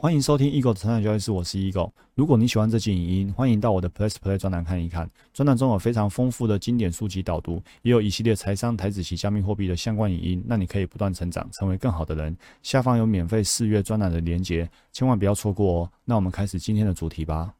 [0.00, 1.90] 欢迎收听 Eagle 的成长交易室，我是 Eagle。
[2.14, 5.10] 如果你喜欢这期影音，欢迎到我的 Plus Play 专栏看一看。
[5.34, 12.36] 专栏中有非常丰富的经典书籍导读，也有一系列财商、台子及加密货币的相关影音，让你可以不断成长，成为更好的人。
[12.62, 15.90] 下方有免费试阅专栏的连结，千万不要错过哦。
[16.04, 17.52] 那我们开始今天的主题吧。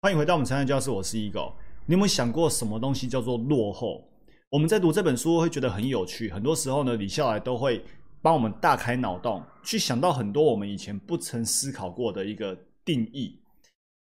[0.00, 1.52] 欢迎回到我们成长教室，我是 Eagle。
[1.86, 4.02] 你有没有想过什么东西叫做落后？
[4.50, 7.80] 我们在读这本书会觉得很有趣，很多时候呢，李笑来都会。
[8.22, 13.38] 帮我们大开脑洞，去想到很多我们以前不曾思考过的一个定义。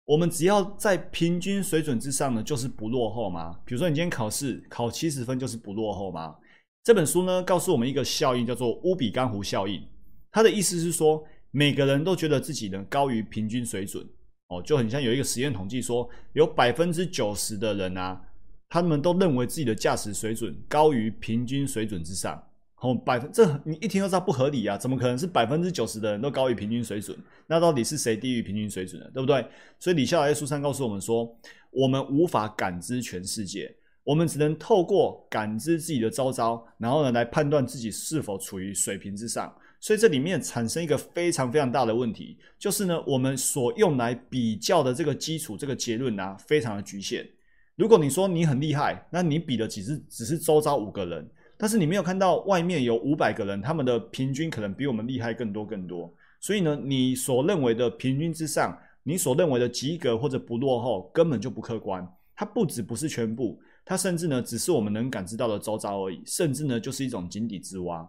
[0.06, 3.58] 我们只要在平均水准之上呢，就是不落后吗？
[3.64, 6.36] 比如说你今天考试考七十分，就是不落后吗？
[6.84, 9.82] 这本书呢，告诉我们一个效应，叫做乌比干湖效应。
[10.30, 14.06] 它的意思是说，每个人都觉得自己呢高于平均水准
[14.48, 18.22] 哦，就很像有一个实验统计说，有百分之九十的人啊，
[18.68, 22.40] 他们都认为自己的驾驶水准高于平均水准之上。
[22.86, 24.78] 哦，百分这你一听就知道不合理啊！
[24.78, 27.18] 怎么可能是百分之九十的人都高于平均水准？
[27.48, 29.44] 那到底是谁低于平均水准的，对不对？
[29.80, 31.36] 所以李笑来在书上告诉我们说，
[31.72, 39.52] 我们无法感知全世界，我们只能透过感知自己的周遭，然后呢来判断自己是否处于水平之上。
[39.80, 47.28] 所以这里面产生一个非常非常大的问题，就是呢我们所用来比较的这个基础这个结论呢非常的局限。
[47.74, 51.28] 如果你说你很厉害，那你比的只是只是周遭五个人。
[51.58, 56.12] 但是你没有看到外面有五百个人，他们的平均可能比我们厉害更多更多。
[56.38, 62.06] 所以呢，你所认为的平均之上，你所认为的及格或者不落后，根本就不客观。
[62.34, 68.06] 它不止不是全部，它甚至呢只是我们能感知到的周遭而已，甚至呢就是一种井底之蛙。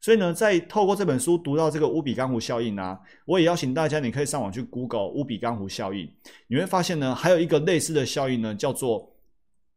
[0.00, 6.10] 所以呢，在透过这本书读到这个乌比干湖效应啊，我也邀请大家，你可以上网去 Google 乌比干湖效应，
[6.48, 9.14] 你会发现呢，还有一个类似的效应呢，叫做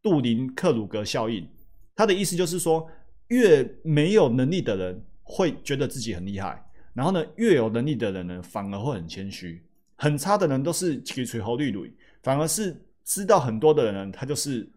[0.02, 1.48] 杜林克鲁格效应。
[1.96, 2.90] 它的意思就是说。
[3.32, 6.62] 越没有能力的人会觉得自己很厉害，
[6.94, 9.64] 然后呢，越有能力的人呢，反而会很谦虚。
[9.96, 14.70] 很差的人都是吹吹猴绿绿，反而是知道很多的人，他就是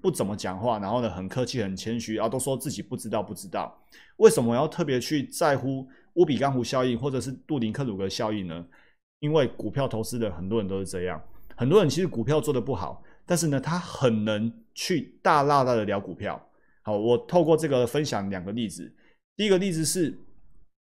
[0.00, 3.80] 不怎么讲话，然后呢，很客气、很谦虚，然后都说自己不知道、不知道。
[4.16, 8.66] 为什么要特别去在乎乌比干湖效应或者是杜林克鲁格效应呢？
[9.20, 11.22] 因为股票投资的很多人都是这样，
[11.54, 16.44] 很多人其实股票做的不好，但是呢，他很能去大大的聊股票。
[16.82, 18.92] 好，我透过这个分享两个例子。
[19.36, 20.18] 第一个例子是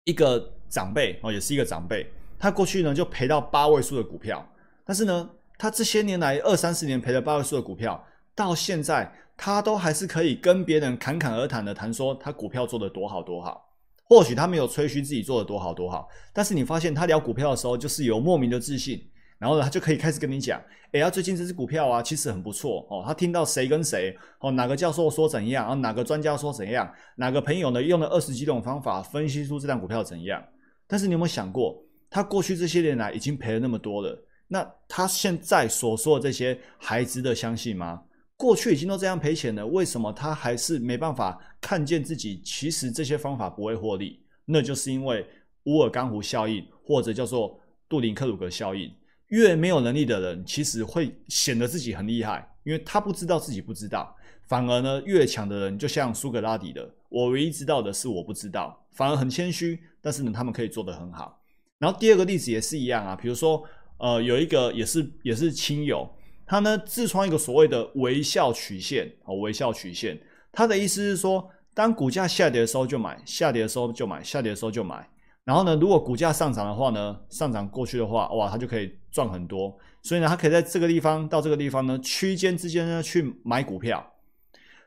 [0.04, 2.06] 一个长辈哦，也是一个长辈，
[2.38, 4.46] 他过去呢就赔到八位数的股票，
[4.84, 13.66] 但是呢，他这些年来二三十年赔了八位数的股票，到现在他都还是可以跟别人侃侃而谈的谈说他股票做的多好多好。
[14.04, 19.09] 或许他没有吹嘘自己做的多好多好，但是你发现他聊股票的时候，就是有莫名的自信。
[19.41, 20.62] 然后呢，他就可以开始跟你讲，
[20.93, 23.03] 哎，呀最近这只股票啊，其实很不错哦。
[23.06, 30.45] 他听到谁跟谁哦，哪个教授说怎样，然后哪个专家说怎样，哪个朋友呢用了二十几种方法分析出这张股票怎样。
[30.87, 38.03] 但是你有没有想过，他过去这些年来已经赔了那么多了，那他现在所说的这些还值得相信吗？
[38.37, 44.22] 过去已经都这样赔钱了，为什么他还是没办法看见自己其实这些方法不会获利？
[44.45, 45.27] 那就是因为
[45.65, 47.59] 乌尔干湖效应，或者叫做
[47.89, 48.91] 杜林克鲁格效应。
[49.30, 54.14] 越没有能力的人，其实会显得自己很厉害，因为他不知道自己不知道。
[54.46, 59.80] 反而呢，越强的人，就像苏格拉底的，我唯一知道的是我不知道，反而很谦虚。
[60.02, 61.41] 但是呢，他们可以做得很好。
[61.78, 63.62] 然后第二个例子也是一样啊，比如说，
[63.98, 66.08] 呃，有一个也是也是亲友，
[66.47, 70.18] 他呢自创一个所谓的微笑曲线哦，微笑曲线，
[70.50, 75.08] 他的意思是说，当股价下跌的时候就买，下跌的时候就买，下跌的时候就买。
[75.44, 79.76] 然后呢，如果股价上涨的话呢，上涨过去的话，哇，他就可以赚很多。
[80.03, 84.04] 所以呢，他可以在这个地方到这个地方呢，区间之间呢去买股票。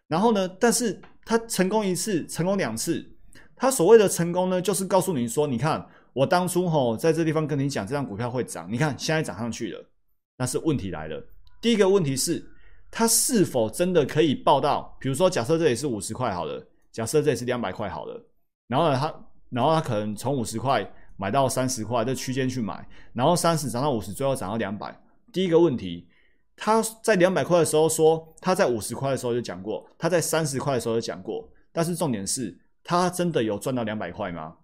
[0.07, 3.05] 然后呢，但是他成功一次，成功两次。
[3.55, 9.85] 他所谓的成功呢，就是告诉你说，你看我当初吼在这地方跟你讲，这张股票会涨，你看现在涨上去了。
[10.37, 11.23] 但是问题来了，
[11.61, 12.43] 第一个问题是，
[12.89, 14.97] 他是否真的可以报到？
[14.99, 18.25] 比如说，假设这里是五十块好了，假设这里是两百块好了，
[18.67, 19.13] 然后呢，他。
[19.53, 20.83] 然后他可能从五十块
[21.17, 24.97] 买到三十块这区间去买，然后三十涨到五十，最后涨到两百。
[25.31, 26.07] 第一个问题，
[26.55, 31.49] 他在两百块的时候说他在五十块的时候就讲过，他在三十块的时候就讲过。
[31.71, 34.55] 但是重点是他真的有赚到两百块吗？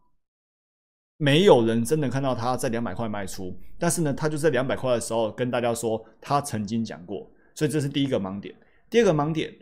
[1.18, 3.57] 没有人真的看到他在两百块卖出。
[3.77, 7.29] 但是呢，他就在两百块的时候跟大家说他曾经讲过。
[7.56, 8.56] 所以这是第一个盲点。
[8.89, 9.53] 第二个盲点，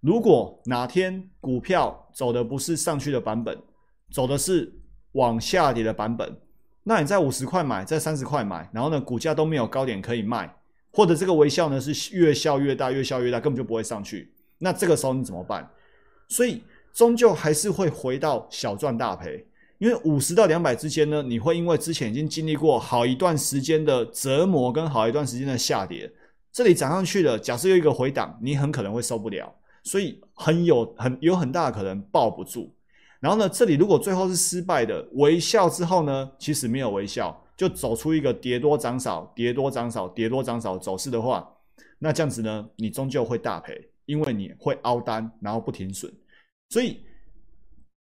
[0.00, 3.56] 如果哪天股票走的不是上去的版本。
[4.12, 4.72] 走的是
[5.12, 6.32] 往下跌的版本，
[6.88, 10.48] 那你在五十块买，在三十块买，然后呢，股价都没有高点可以卖，
[10.92, 14.32] 或者这个微笑呢是越笑越大，越笑越大，根本就不会上去。
[14.58, 15.68] 那这个时候你怎么办？
[16.28, 16.62] 所以
[16.92, 19.44] 终究还是会回到小赚大赔，
[19.78, 26.08] 因为五十到两百之间呢，你会因为之前已经经历过好一段时间的折磨跟好一段时间的下跌，
[26.52, 32.72] 这里涨上去了，假设有一个回档，你很可能会受不了，所以很有很有很大的可能抱不住。
[33.20, 41.48] 然后呢，这里如果最后是失败的，微笑之后呢，其实没有微笑，就走出一个跌多涨少、跌多涨少、跌多涨少走势的话，
[41.98, 46.12] 那这样子呢，你终究会大赔，因为你会凹单，然后不停损，
[46.70, 47.00] 所以。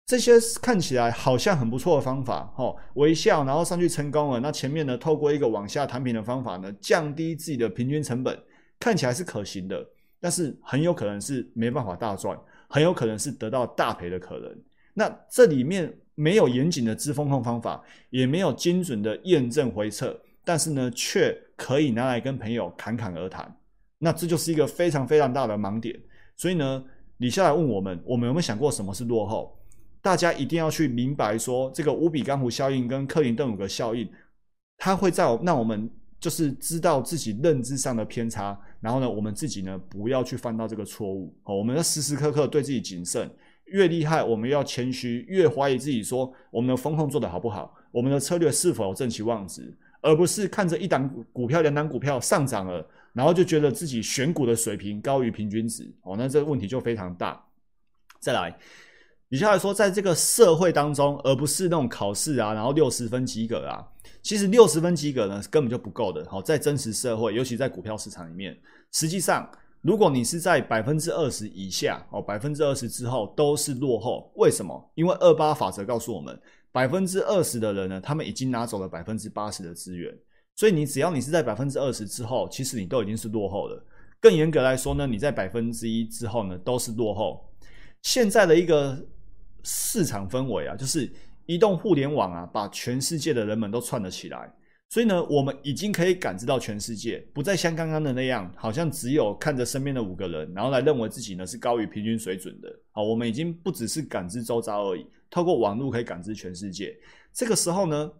[0.05, 4.39] 这些看起来好像很不错的方法，哦，微笑，然后上去成功了。
[4.39, 8.35] 那前面呢，透过一个往下弹平的方法呢，降低自己的平均成本，
[8.79, 9.85] 看起来是可行的，
[10.19, 12.35] 但是很有可能是没办法大赚，
[12.69, 14.51] 很有可能是得到大赔的可能。
[14.99, 20.13] 那这里面没有严谨的知风控方法，也没有精准的验证回撤，
[20.43, 23.49] 但是呢，却可以拿来跟朋友侃侃而谈。
[23.99, 25.97] 那这就是一个非常非常大的盲点。
[26.35, 26.83] 所以呢，
[27.19, 29.57] 李下来问我们，我们有没有想过什么是落后？
[30.01, 34.05] 大家一定要去明白，说这个乌比干湖效应跟克林顿五个效应，
[34.77, 41.33] 它会在让我们就是知道自己认知上的偏差，然后呢，我们自己呢不要去犯到这个错误。
[41.43, 43.29] 好，我们要时时刻刻对自己谨慎。
[43.71, 55.91] 越厉害，我们要谦虚；越怀疑自己，说我们的风控做的好不好，我们的策略是否正其望值，而不是看着一档股票、两档股票上涨了，然后就觉得自己选股的水平高于平均值。
[56.03, 57.43] 哦，那这个问题就非常大。
[58.19, 58.57] 再来。
[59.31, 63.85] 以下来说，在这个社会当中，而不是那种考试啊，然后六十分及格啊，
[64.23, 66.27] 其实六十分及格呢根本就不够的。
[66.27, 68.57] 好，在真实社会，尤其在股票市场里面，
[68.91, 69.47] 实际上，
[69.81, 74.31] 如果你是在百分之二十以下，哦，百分之二十之后都是落后。
[74.35, 74.91] 为什么？
[74.95, 76.39] 因为二八法则告诉我们，
[76.71, 80.13] 百分之二十的人呢，他们已经拿走了百分之八十的资源。
[80.55, 83.85] 所以你只要你是在百分之二十之后，其实你都已经是落后了。
[84.19, 87.49] 更严格来说呢，你在百分之一之后呢，都是落后。
[88.01, 88.97] 现在的一个。
[89.61, 91.11] 市场氛围啊，就是
[91.45, 94.49] 移动互联网啊，把全世界的人们都串了起来。
[94.89, 102.67] 所以呢，我们已经可以感知到全世界，不再像刚刚的那样，好像只有看着身边的五个人，然后来认为自己呢是高于平均水准的。
[102.91, 106.97] 好，我们已经不只是感知周遭而已，透过网络可以感知全世界。
[107.31, 108.11] 这个时候呢，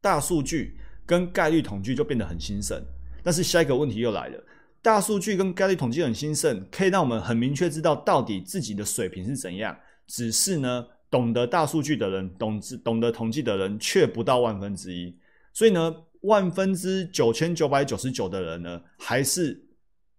[0.00, 2.82] 大数据跟概率统计就变得很兴盛。
[3.22, 4.42] 但是下一个问题又来了，
[4.80, 9.76] 大数据跟概率统计很兴盛，可以让我们很明确知道到底自己的水平是怎样。
[10.06, 15.14] 只是呢，懂得大数据的人，懂懂得统计的人，却不到万分之一。
[15.58, 19.60] 所以呢，万分之九千九百九十九的人呢，还是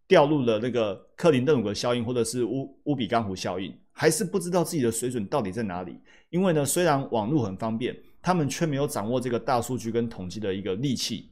[0.05, 5.97] 掉入了那个克林顿五个效应，或者是乌乌比干湖效应，还是不知道自己的水准到底在哪里。
[6.29, 11.31] 因为呢，虽然网络很方便，他们却没有掌握这个大数据跟统计的一个利器，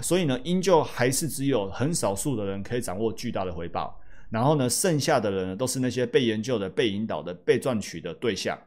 [0.00, 4.00] 所以呢，依旧还是只有很少数的人可以掌握巨大的回报。
[4.30, 8.58] 然后呢，剩下的人，都是那些被研究的、被引导的、被赚取的对象。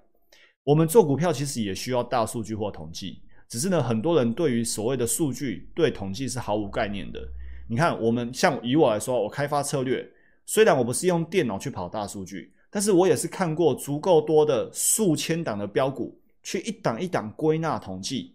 [0.63, 7.19] 我们做股票其实也需要大数据或统计，只是呢，很多人对于所谓的数据、对统计是毫无概念的。
[7.67, 10.09] 你看，我们像以我来说，我开发策略，
[10.45, 18.33] 虽然我不是用电脑去跑大数据，但是我也是看过足够多的数千档的标股，去一档一档归纳统计，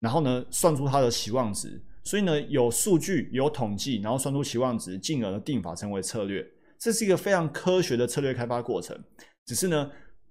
[0.00, 1.80] 然后呢，算出它的期望值。
[2.02, 6.44] 所以呢，有数据、有统计，然后算出期望值，进而定法成为策略。
[6.76, 8.98] 这是一个非常科学的策略开发过程。
[9.46, 9.88] 只是呢，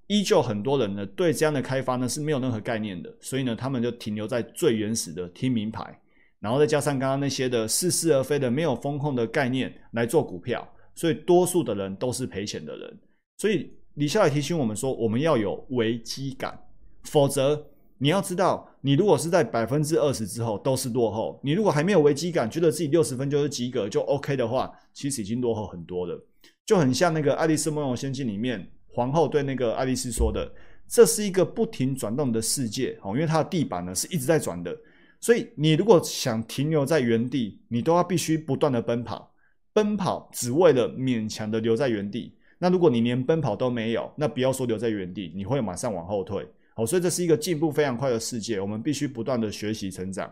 [0.09, 5.99] 依旧很多人呢对这样的开发呢是没有任何概念的，所以呢，他们就停留在最原始的听名牌，
[6.39, 12.99] 然后再加上刚刚那些的似是而非的没有风控的概念来做股票，所以多数的人都是赔钱的人。
[13.37, 16.59] 所以李笑来提醒我们说，我们要有危机感，
[17.03, 17.65] 否则。
[18.01, 26.17] 你要知道，你如果是在百分之二十之后都是落后，你如果还没有危机感，觉得自己六十分就是及格就 OK 的话，其实已经落后很多了。
[26.65, 28.65] 就很像那个《爱丽丝梦游仙境》里面
[28.99, 30.51] 皇后对那个爱丽丝说的
[30.85, 34.77] ：“这是一个不停转动的世界哦，因为它的地板呢是一直在转的。
[35.21, 39.33] 所以你如果想停留在原地，你都要必须不断的奔跑，
[39.71, 42.35] 奔跑只为了勉强的留在原地。
[42.57, 50.29] 那如果你连奔跑都没有，那不要说留在原地，你会马上往后退。”哦，所以这是一个进步非常快的世界，我们必须不断的学习成长。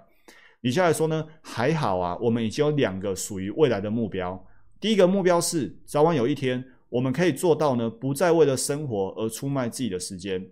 [0.60, 4.46] 以下来说呢，还好啊，我们已经有两个属于未来的目标。
[4.82, 10.46] 第一个目标是，早晚有一天，我们可以做到呢，不再为了生活而出卖自己的时间。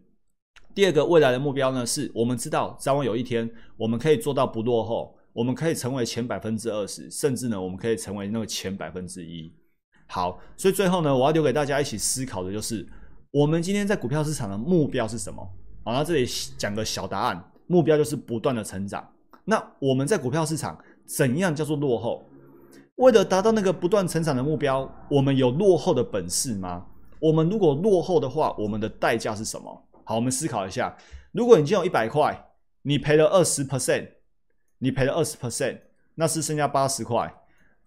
[0.73, 9.53] 第二个未来的目标呢，是我们知道，早晚有一天，我们可以做到不落后，我们可以成为前百分之二十，甚至呢，我们可以成为那个前百分之一。
[10.07, 12.85] 好，所以最后呢，我要留给大家一起思考的就是，
[13.31, 15.41] 我们今天在股票市场的目标是什么？
[15.85, 16.25] 好，那这里
[16.57, 19.09] 讲个小答案，目标就是不断的成长。
[19.45, 22.27] 那我们在股票市场怎样叫做落后？
[22.95, 26.85] 为了达到那个不断成长的目标，我们有落后的本事吗？
[27.19, 29.85] 我们如果落后的话，我们的代价是什么？
[30.05, 30.95] 好，我们思考一下，
[31.31, 32.51] 如果你今天有一百块，
[32.83, 34.07] 你赔了二十 percent，
[34.79, 35.79] 你赔了二十 percent，
[36.15, 37.33] 那是剩下八十块。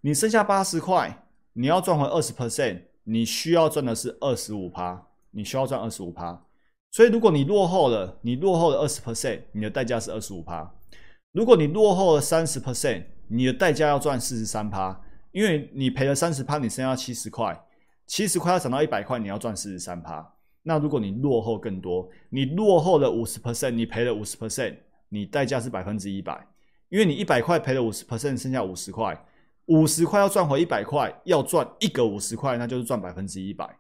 [0.01, 6.45] 你剩下八十块，你要赚回二十 percent，你需要赚的是二十五趴，你需要赚二十五趴。
[6.91, 10.75] 所以如果你落后了，你落后了二十 percent，你的代价是二十五趴。
[11.33, 15.01] 如果你落后了三十 percent，你的代价要赚四十三趴，
[15.33, 17.59] 因为你赔了三十趴，你剩下七十块，
[18.07, 20.35] 七十块要涨到一百块，你要赚四十三趴。
[20.63, 24.77] 那如果你落后更多，你落后了五十 percent，你赔了五十 percent，
[25.09, 26.47] 你代价是百分之一百，
[26.89, 29.25] 因为你一百块赔了五十 percent，剩下五十块，
[29.67, 33.79] 五十块要赚回一百块，要赚一个五十块，那就是赚百分之一百。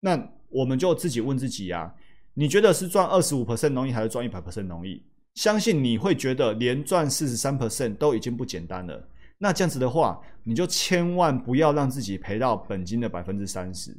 [0.00, 1.94] 那我们就自己问自己啊，
[2.34, 5.02] 你觉得是赚二十五 percent 容易，还是赚一百 percent 容易？
[5.34, 9.08] 相信你会觉得连赚四十三 percent 都已经不简单了。
[9.38, 13.96] 那这样子的话，你就千万不要让自己赔到本金的百分之三十。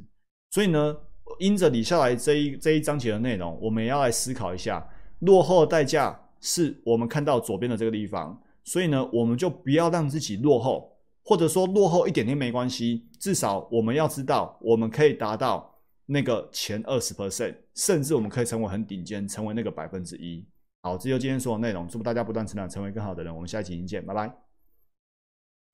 [0.50, 0.96] 所以呢，
[1.40, 4.86] 因着你下来这一这一章节的内容，我们也要来思考一下，
[5.20, 8.40] 落后的代价是我们看到左边的这个地方。
[8.64, 15.74] 所以呢，我们就不要让自己落后，或者说落后一点点没关系，至少我们要知道，我们可以达到
[16.06, 20.46] 那个前二十 percent，甚至我们可以成为很顶尖，成为那个百分之一。
[20.82, 21.86] 好，这就今天所有内容。
[21.88, 23.32] 祝福大家不断成长，成为更好的人。
[23.32, 24.32] 我们下一期见，拜拜。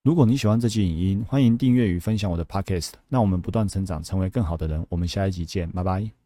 [0.03, 2.93] 如果你喜欢这期影音，欢迎订阅与分享我的 podcast。
[3.07, 4.85] 那我们不断成长，成为更好的人。
[4.87, 6.18] 我们下一集见，拜拜。